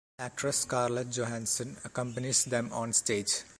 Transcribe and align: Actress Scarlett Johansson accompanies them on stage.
Actress 0.17 0.61
Scarlett 0.61 1.11
Johansson 1.11 1.77
accompanies 1.85 2.45
them 2.45 2.73
on 2.73 2.91
stage. 2.91 3.43